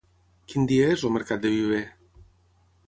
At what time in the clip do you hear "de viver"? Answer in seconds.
1.47-1.85